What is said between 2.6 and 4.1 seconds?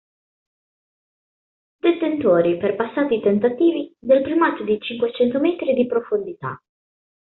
passati tentativi,